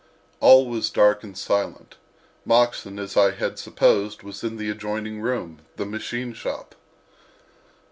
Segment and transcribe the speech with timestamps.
[0.39, 1.95] All was dark and silent;
[2.43, 6.73] Moxon, as I had supposed, was in the adjoining room—the "machine shop."